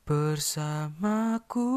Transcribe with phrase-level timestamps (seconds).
[0.08, 1.72] bersamaku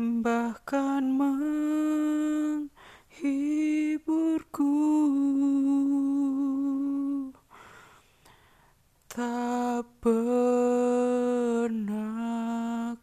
[0.00, 2.72] bahkan menghiburku.
[9.12, 10.56] Tak pernah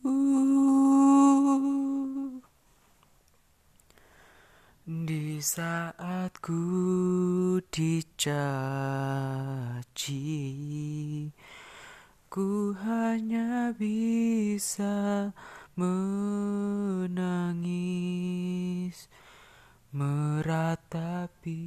[5.39, 8.43] Saat ku dicaci
[12.27, 15.31] Ku hanya bisa
[15.79, 17.47] menangis
[19.95, 21.63] Meratapi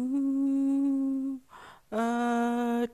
[1.94, 2.92] adalah